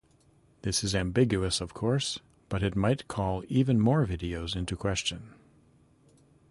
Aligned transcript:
This 0.63 0.83
is 0.83 0.95
ambiguous 0.95 1.61
of 1.61 1.75
course, 1.75 2.17
but 2.49 2.63
it 2.63 2.75
might 2.75 3.07
call 3.07 3.43
even 3.49 3.79
more 3.79 4.03
videos 4.07 4.55
into 4.55 4.75
question. 4.75 5.35